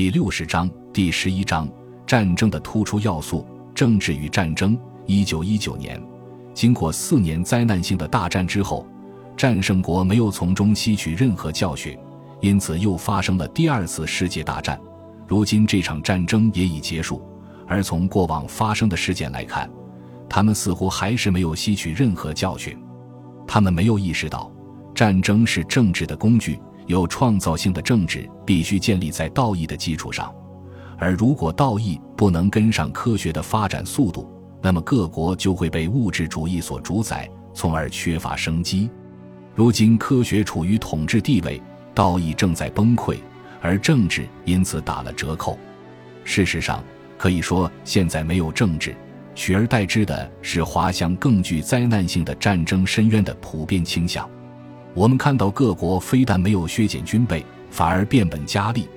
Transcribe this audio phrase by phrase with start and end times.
[0.00, 1.68] 第六十章第十一章
[2.06, 4.74] 战争的突出要素：政治与战争。
[5.04, 6.02] 一九一九年，
[6.54, 8.88] 经过四年灾难性的大战之后，
[9.36, 11.98] 战胜国没有从中吸取任何教训，
[12.40, 14.80] 因此又发生了第二次世界大战。
[15.28, 17.22] 如今这场战争也已结束，
[17.66, 19.70] 而从过往发生的事件来看，
[20.30, 22.74] 他们似乎还是没有吸取任何教训。
[23.46, 24.50] 他们没有意识到，
[24.94, 26.58] 战争是政治的工具。
[26.90, 30.34] 有创造性的政治必须建立在道义的基础上，
[30.98, 34.28] 而如果道义不能跟上科学的发展速度，
[34.60, 38.90] 那么各国就会被物质主义所主宰，从而缺乏生机。
[39.54, 41.62] 如今科学处于统治地位，
[41.94, 43.16] 道义正在崩溃，
[43.60, 45.56] 而政治因此打了折扣。
[46.24, 46.82] 事实上，
[47.16, 48.96] 可以说现在没有政治，
[49.34, 54.28] 取而代之的是滑向更具灾难性的战争深渊的普遍倾向。
[54.94, 58.88] 我们看到各国非但没有削减军备，反而变本加厉，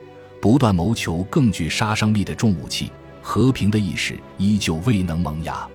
[0.42, 2.92] 不断谋求更具杀伤力的重武器。
[3.26, 5.66] 和平的意识依旧未能萌芽。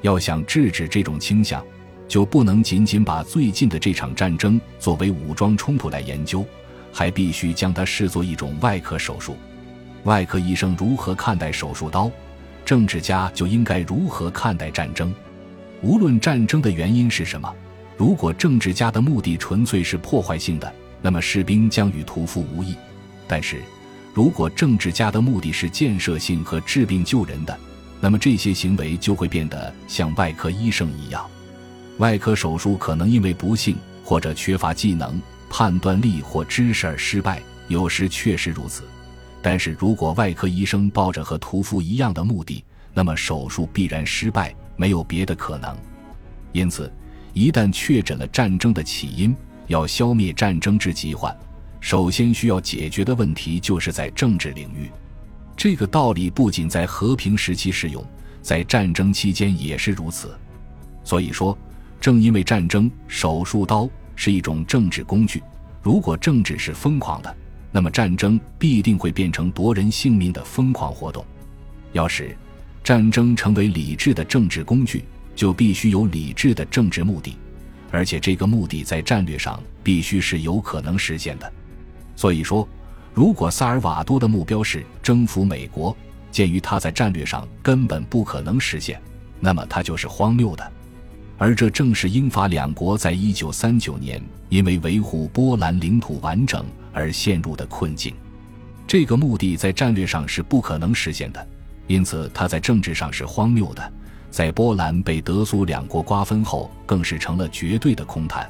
[0.00, 1.64] 要想制止这种倾向，
[2.08, 6.44] 就不能仅仅把最近的这场战争作为武装冲突来研究，
[6.92, 9.36] 还必须将它视作一种外科手术。
[10.02, 12.10] 外科医生如何看待手术刀，
[12.64, 15.14] 政治家就应该如何看待战争。
[15.82, 17.54] 无论战争的原因是什么。
[18.00, 22.72] 如果政治家的目的纯粹是破坏性的，那么士兵将与屠夫无异；
[23.28, 23.60] 但是，
[24.14, 27.54] 如果政治家的目的是建设性和治病救人的，
[28.00, 31.28] 那么这些行为就会变得像外科医生一样。
[31.98, 35.20] 外科手术可能因为不幸或者缺乏技能、
[35.50, 38.82] 判断力或知识而失败，有时确实如此。
[39.42, 42.64] 但是如果外科医生抱着和屠夫一样的目的，
[42.94, 45.76] 那么手术必然失败，没有别的可能。
[46.52, 46.90] 因此。
[47.32, 49.34] 一旦确诊了战争的起因，
[49.66, 51.34] 要消灭战争之疾患，
[51.80, 54.90] 首先需要解决的问题就是在政治领域。
[55.56, 58.04] 这个道理不仅在和平时期适用，
[58.42, 60.36] 在战争期间也是如此。
[61.04, 61.56] 所以说，
[62.00, 65.42] 正因为战争手术刀是一种政治工具，
[65.82, 67.36] 如果政治是疯狂的，
[67.70, 71.24] 那么战争必定会变成夺人性命的疯狂活动。
[71.92, 72.36] 要使
[72.82, 75.04] 战争成为理智的政治工具。
[75.34, 77.36] 就必须有理智的政治目的，
[77.90, 81.52] 而且这个目的在战略上必须是有可能实现的。
[82.16, 82.68] 所以说，
[83.14, 85.96] 如果萨尔瓦多的目标是征服美国，
[86.30, 89.00] 鉴于他在战略上根本不可能实现，
[89.40, 90.72] 那么他就是荒谬的。
[91.38, 98.14] 而这正是英法两国在一九三九年因为维护波兰领土完整而陷入的困境。
[98.86, 101.48] 这个目的在战略上是不可能实现的，
[101.86, 103.92] 因此他在政治上是荒谬的。
[104.30, 108.48] 在波兰被德苏两国瓜分后，更是成了绝对的空谈。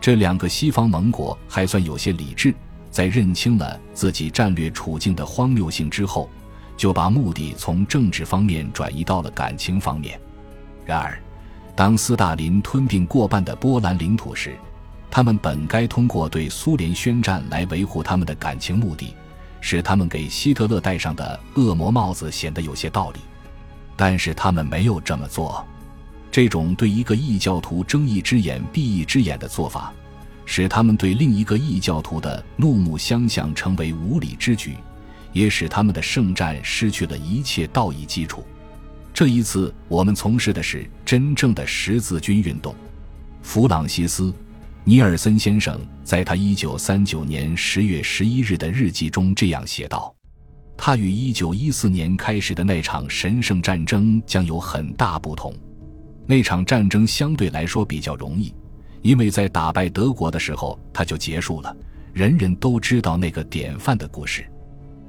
[0.00, 2.54] 这两个西方盟国还算有些理智，
[2.90, 6.28] 在认清了自己战略处境的荒谬性之后，
[6.76, 10.20] 就把目的从政治方面转移到了感情方面。
[10.84, 11.18] 然而，
[11.74, 14.54] 当斯大林吞并过半的波兰领土时，
[15.10, 19.14] 他们本该通过对苏联宣战来维护他们的感情目的，
[19.60, 23.20] 使他们给希特勒戴上的恶魔帽子显得有些道理。
[23.96, 25.66] 但是他们没有这么做，
[26.30, 29.92] 这种对一个异教徒睁一只眼闭一只眼的做法，
[30.44, 34.76] 使他们对另一个异教徒的怒目相向成为无理之举，
[35.32, 38.44] 也使他们的圣战失去了一切道义基础。
[39.14, 42.74] 这一次，我们从事的是真正的十字军运动。
[43.40, 44.24] 弗朗西斯·
[44.84, 50.15] 尼尔森先生在他一九三九年十月十一日的日记中这样写道。
[50.76, 55.54] 他与一九一四年开始的那场神圣战争将有很大不同。
[56.26, 58.52] 那场战争相对来说比较容易，
[59.02, 61.74] 因为在打败德国的时候他就结束了。
[62.12, 64.44] 人人都知道那个典范的故事。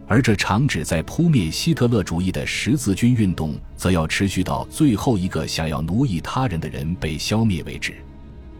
[0.07, 7.93] 而这场旨在扑灭希特勒主义的十字军运动，则要持续到最后一个想要奴役他人的人被消灭为止。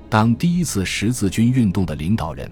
[0.09, 2.51] 当第一次十字军运动的领导人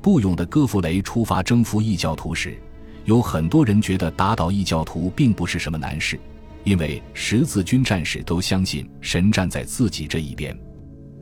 [0.00, 2.56] 布勇的戈弗雷出发征服异教徒时，
[3.04, 6.18] 有很多人觉得打倒异教徒并不是什么难事，
[6.64, 10.56] 因为十字军战士都相信神站在自己这一边。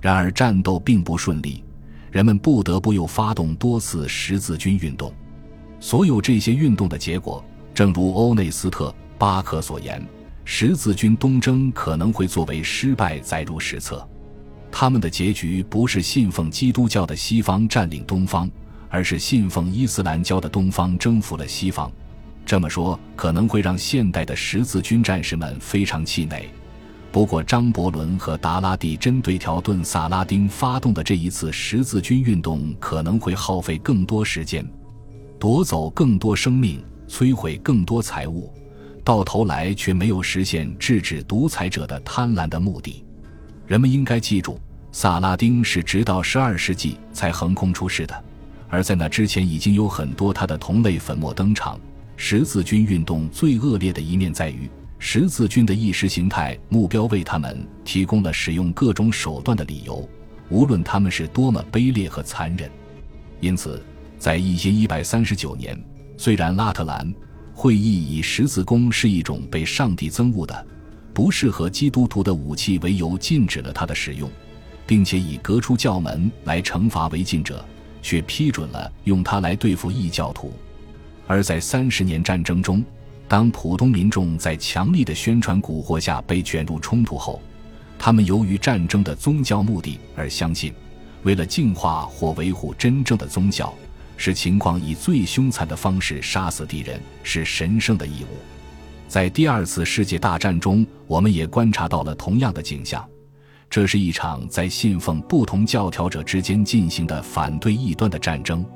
[0.01, 1.65] 然而战斗并不顺利，
[2.11, 5.13] 人们不得不又发动多次十字军运动。
[5.79, 7.43] 所有这些运动的结果，
[7.75, 8.89] 正如欧内斯特·
[9.19, 10.07] 巴克所言，
[10.45, 14.07] 十字军东征可能会作为失败载入史册。
[14.71, 18.51] 他们的结局不是信奉基督教的西方占领东方。
[18.91, 21.91] 而是信奉伊斯兰教的东方征服了西方，
[22.45, 26.51] 这么说可能会让现代的十字军战士们非常气馁。
[27.13, 34.65] 不过，张伯伦和达拉蒂针对条顿·萨拉丁发动的这一次十字军运动可能会耗费更多时间，
[35.39, 38.53] 夺走更多生命，摧毁更多财物，
[39.03, 43.05] 到头来却没有实现制止独裁者的贪婪的目的。
[43.67, 44.61] 人们应该记住，
[44.93, 48.25] 萨拉丁是直到十二世纪才横空出世的，
[48.71, 51.79] 而在那之前已经有很多他的同类粉墨登场。
[52.17, 60.09] 十字军运动最恶劣的一面在于，十字军的意识形态目标为他们提供了使用各种手段的理由，
[60.51, 62.71] 无论他们是多么卑劣和残忍。
[63.41, 63.83] 因此，
[64.19, 65.83] 在一千一百三十九年，
[66.19, 67.11] 虽然拉特兰
[67.55, 70.67] 会议以十字弓是一种被上帝憎恶的。
[71.13, 74.31] 不适合基督徒的武器为由，禁止了他的使用，
[74.87, 77.65] 并且以革出教门来惩罚违禁者，
[78.03, 80.53] 却批准了用它来对付异教徒。
[81.27, 82.85] 而在三十年战争中，
[83.29, 87.41] 当普通民众在强力的宣传蛊惑下被卷入冲突后，
[87.99, 90.73] 他们由于战争的宗教目的而相信，
[91.23, 93.73] 为了净化或维护真正的宗教，
[94.17, 98.37] 使情况以最凶残的方式杀死敌人是神圣的义务。
[99.07, 103.09] 在第二次世界大战中，我们也观察到了同样的景象。
[103.71, 108.67] 这是一场在信奉不同教条者之间进行的反对异端的战争。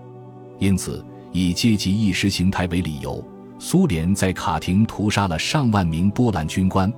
[0.60, 3.22] 因此，以阶级意识形态为理由，
[3.58, 6.92] 苏联在卡廷屠杀了上万名波兰军官，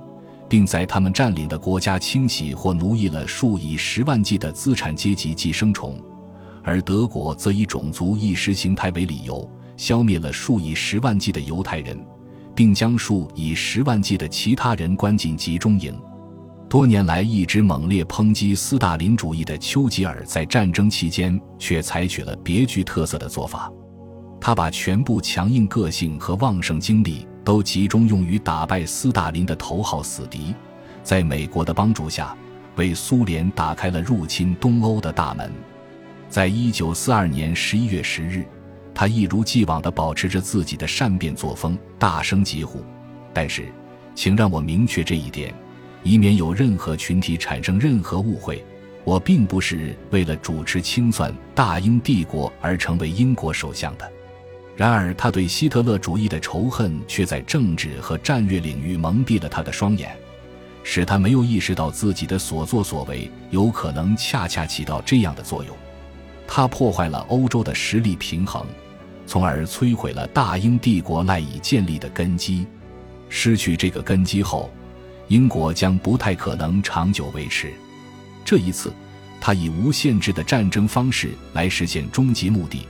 [0.47, 5.93] 并在他们占领的国家清洗或奴役了数以十万计的资产阶级寄生虫；
[6.63, 11.99] 而德国则以种族意识形态为理由，消灭了数以十万计的犹太人。
[12.57, 15.95] 并将数以十万计的其他人关进集中营。
[16.69, 23.71] 多年来一直猛烈抨击斯大林主义的丘吉尔，在战争期间却采取了别具特色的做法。
[24.39, 30.53] 他把全部强硬个性和旺盛精力都集中用于打败斯大林的头号死敌，
[31.03, 32.35] 在美国的帮助下，
[32.75, 35.49] 为苏联打开了入侵东欧的大门。
[36.29, 38.45] 在一九四二年十一月十日。
[38.93, 42.83] 他一如既往地保持着自己的善变作风，大声疾呼。
[43.31, 43.71] 但是，
[44.15, 45.53] 请让我明确这一点，
[46.07, 48.63] 以免有任何群体产生任何误会：
[49.03, 54.09] 我并不是为了主持清算大英帝国而成为英国首相的。
[54.73, 60.15] 然而，他对希特勒主义的仇恨却在政治和战略领域蒙蔽了他的双眼，
[60.81, 65.75] 使他没有意识到自己的所作所为有可能恰恰起到这样的作用。
[66.47, 68.65] 他破坏了欧洲的实力平衡。
[69.25, 72.65] 从而摧毁了大英帝国赖以建立的根基。
[73.27, 74.71] 失去这个根基后，
[75.27, 77.73] 英国将不太可能长久维持。
[78.45, 78.93] 这一次，
[79.41, 82.87] 他以无限制的战争方式来实现终极目的，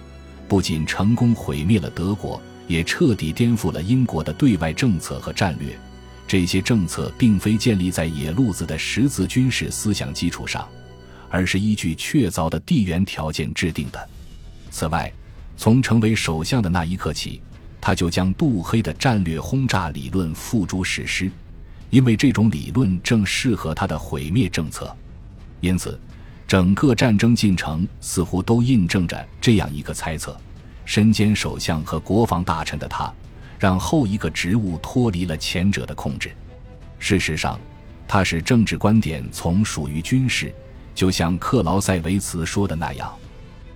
[0.47, 5.77] 不仅成功毁灭了德国，也彻底颠覆了英国的对外政策和战略。
[6.27, 10.67] 这些政策并非建立在野路子的十字军事思想基础上，
[11.29, 14.09] 而是依据确凿的地缘条件制定的。
[14.69, 15.11] 此外，
[15.55, 17.41] 从成为首相的那一刻起，
[17.79, 21.31] 他就将杜黑的战略轰炸理论付诸实施，
[21.89, 24.95] 因为这种理论正适合他的毁灭政策。
[25.59, 25.99] 因此，
[26.47, 30.37] 整个战争进程似乎都印证着这样一个猜测：
[30.85, 33.11] 身兼首相和国防大臣的他，
[33.57, 36.31] 让后一个职务脱离了前者的控制。
[36.99, 37.59] 事实上，
[38.07, 40.53] 他使政治观点从属于军事，
[40.93, 43.11] 就像克劳塞维茨说的那样。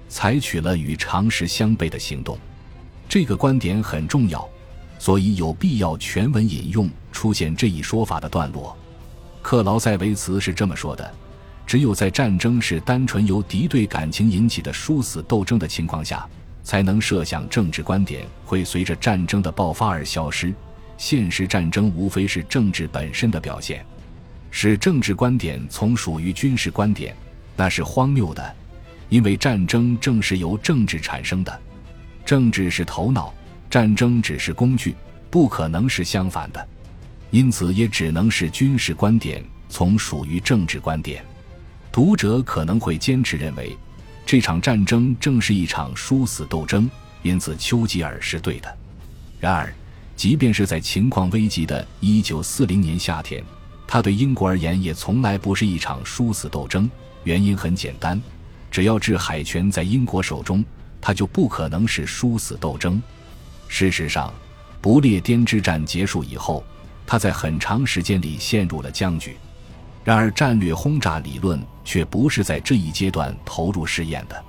[0.07, 2.37] 采取了与常识相悖的行动，
[3.07, 4.47] 这个观点很重要，
[4.99, 6.89] 所以有必要全文引用
[7.21, 8.75] 出现这一说法的段落。
[9.44, 11.13] 克劳塞维茨是这么说的：
[11.68, 16.28] 只有在战争是单纯由敌对感情引起的殊死斗争的情况下，
[16.63, 20.51] 才能设想政治观点会随着战争的爆发而消失。
[20.97, 23.85] 现实战争无非是政治本身的表现，
[24.49, 27.16] 使政治观点从属于军事观点，
[27.56, 28.56] 那是荒谬的。
[29.09, 31.61] 因为战争正是由政治产生的，
[32.25, 33.31] 政治是头脑，
[33.69, 34.95] 战争只是工具，
[35.30, 36.68] 不可能是相反的，
[37.31, 41.26] 因此也只能是军事观点从属于政治观点。
[41.92, 43.76] 读者可能会坚持认为，
[44.26, 46.90] 这场战争正是一场殊死斗争，
[47.23, 48.78] 因此丘吉尔是对的。
[49.40, 49.73] 然而，
[50.16, 53.44] 即便是在情况危急的1940年夏天，
[53.88, 56.90] 他对英国而言也从来不是一场殊死斗争。
[57.23, 58.21] 原因很简单。
[58.69, 60.64] 只要制海权在英国手中，
[61.02, 63.02] 他就不可能是殊死斗争。
[63.68, 64.33] 事实上，
[64.80, 66.64] 不列颠之战结束以后，
[67.11, 69.35] 他在很长时间里陷入了僵局。
[70.01, 74.44] 然而，战略轰炸理论却不是在这一阶段投入试验的。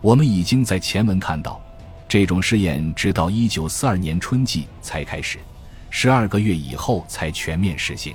[0.00, 1.60] 我们已经在前文看到，
[2.06, 5.40] 这种试验直到1942年春季才开始，
[5.90, 8.14] 十二个月以后才全面实行。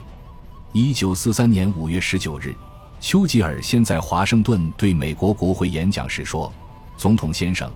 [0.72, 2.56] 1943年5月19日。
[3.02, 6.50] 丘吉尔先在华盛顿对美国国会演讲时说
[6.96, 7.70] ：“总统先生，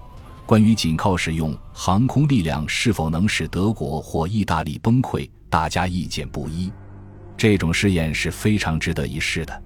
[0.46, 6.72] 关于仅靠使用航空力量是否能使德国或意大利崩溃，大家意见不一。
[7.38, 9.64] 这种试验是非常值得一试的，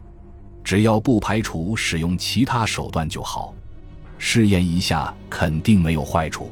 [0.64, 3.54] 只要不排除使用其他手段就好。
[4.18, 6.52] 试验一下肯定没有坏处。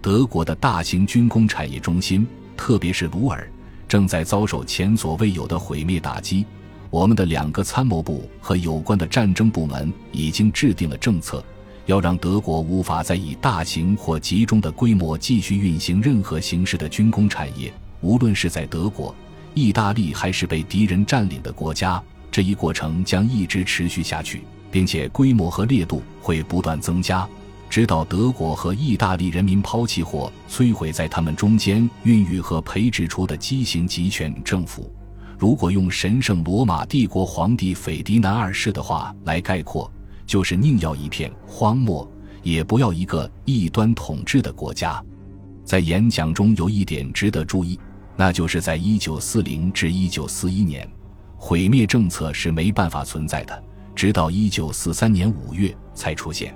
[0.00, 2.26] 德国的大型军工产业中心，
[2.56, 3.50] 特别是鲁尔，
[3.88, 6.44] 正在遭受前所未有的毁灭打击。
[6.90, 11.42] 我们的两个参谋部和有关的战争部门已经制定了政策，
[11.86, 19.14] 要让德国无法再以大型或集中的规模继续运行任何形式的军工产业，无论是在德国、
[19.54, 22.02] 意大利还是被敌人占领的国家。
[22.30, 27.28] 这一过程将一直持续下去，并且规模和烈度会不断增加，
[27.68, 34.90] 直到德国和意大利人民抛弃或摧毁在他们中间孕育和培植出的畸形集权政府。
[35.38, 39.90] 如果用神圣罗马帝国皇帝斐迪南二世的话来概括，
[40.24, 42.10] 就是宁要一片荒漠，
[42.42, 45.02] 也不要一个异端统治的国家。
[45.64, 47.78] 在演讲中有一点值得注意，
[48.16, 50.90] 那就是在1940至1941年，
[51.36, 53.64] 毁灭政策是没办法存在的，
[53.94, 56.54] 直到1943年5月才出现。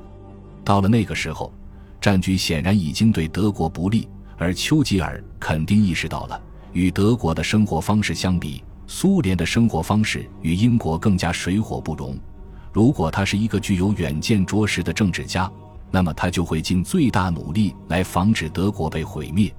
[0.65, 1.53] 到了那个时候，
[2.01, 6.41] 战局显然已经对德国不利，而丘吉尔肯定意识到了，
[6.73, 8.63] 与德国的生活方式相比。
[8.89, 12.17] 苏联的生活方式与英国更加水火不容。
[12.73, 15.51] 如果他是一个具有远见卓识的政治家，
[15.91, 19.53] 那么他就会尽最大努力来防止德国被毁灭。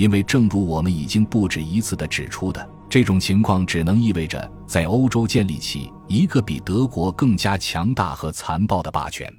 [0.00, 9.30] 因为，正如我们已经不止一次地指出的，这种情况只能意味着在欧洲建立起一个比德国更加强大和残暴的霸权。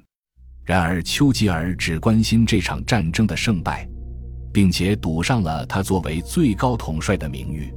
[0.64, 3.84] 然而，丘吉尔只关心这场战争的胜败，
[4.52, 7.74] 并且赌上了他作为最高统帅的名誉。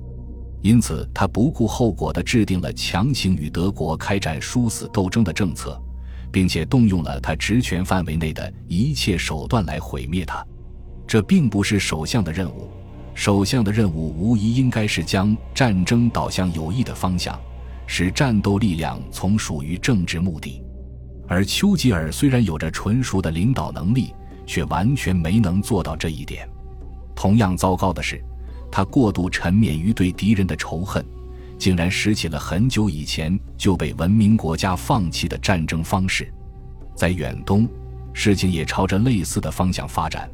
[0.61, 5.81] 因此，他不顾后果地制定了强行与德国开展殊死斗争的政策，
[6.31, 10.45] 并且动用了他职权范围内的一切手段来毁灭他。
[11.07, 12.69] 这并不是首相的任务，
[13.13, 17.39] 首相的任务无疑应该是将战争导向有益的方向，
[17.87, 20.61] 使战斗力量从属于政治目的。
[21.27, 24.13] 而丘吉尔虽然有着纯熟的领导能力，
[24.45, 26.47] 却完全没能做到这一点。
[27.15, 28.23] 同样糟糕的是。
[28.71, 31.05] 他过度沉湎于对敌人的仇恨，
[31.57, 36.29] 竟然拾起了很久以前就被文明国家放弃的战争方式。
[36.93, 37.65] 在远东，
[38.11, 40.29] 事情也朝着类似的方向发展，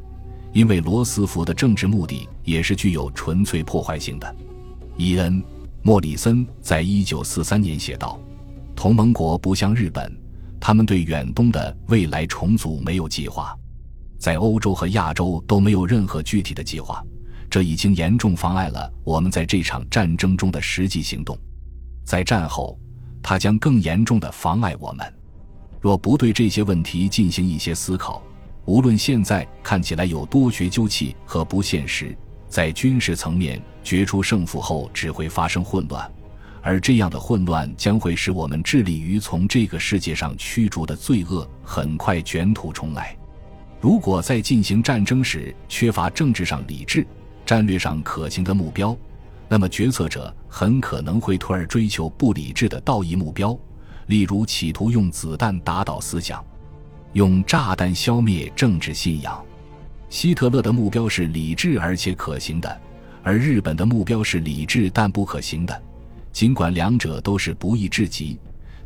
[0.52, 4.36] 因为罗斯福的政治目的也是具有纯粹破坏性的。
[4.96, 5.42] 伊恩·
[5.82, 8.20] 莫里森在一九四三年写道
[8.76, 10.14] ：“同盟国不像日本，
[10.60, 13.56] 他们对远东的未来重组没有计划，
[14.18, 17.02] 在欧洲和亚洲都没有任何具体的计划。”
[17.50, 21.36] 这已经严重妨碍了我们在这场战争中的实际行动，
[22.02, 22.78] 在战后，
[23.22, 25.06] 它将更严重的妨碍我们。
[25.78, 28.22] 若不对这些问题进行一些思考，
[28.64, 32.16] 无论现在看起来有多学究气和不现实，
[32.48, 36.08] 在军事层面决出胜负后，只会发生混乱，
[36.62, 43.16] 而这样的混乱将会使我们致力于从这个世界上驱逐的罪恶很快卷土重来。
[43.80, 47.04] 如果在进行战争时缺乏政治上理智，
[47.44, 48.96] 战略上可行的目标，
[49.48, 53.58] 那么决策者很可能会退而追求不理智的道义目标，
[54.06, 56.44] 例如企图用子弹打倒思想，
[57.12, 59.42] 用炸弹消灭政治信仰。
[60.08, 62.80] 希特勒的目标是理智而且可行的，
[63.22, 65.82] 而日本的目标是理智但不可行的。
[66.32, 68.38] 尽管两者都是不义至极，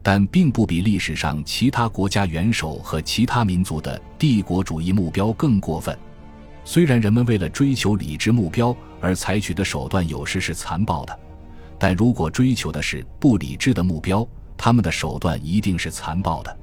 [0.03, 5.97] 但并不比历史上其他国家元首和其他民族的帝国主义目标更过分。
[6.65, 11.19] 虽然人们为了追求理智目标而采取的手段有时是残暴的，
[11.79, 16.59] 但如果追求的是不理智的目标，他们的手段一定是残暴的。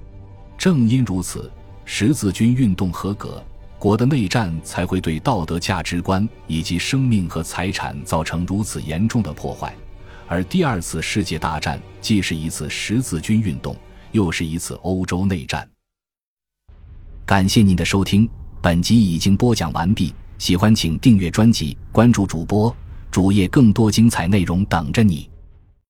[0.64, 1.52] 正因如此，
[1.84, 3.44] 十字军运动合格
[3.78, 9.76] 国的内战才会对道德价值观以及生命和财产造成如此严重的破坏。
[10.26, 13.76] 而第二次世界大战既是一次十字军运动，
[14.14, 15.70] 又是一次欧洲内战。
[17.26, 18.26] 感谢您的收听。
[18.62, 22.74] 本集已经播讲完毕，喜欢请订阅专辑，关注主播
[23.12, 25.30] 主页，更多精彩内容等着你。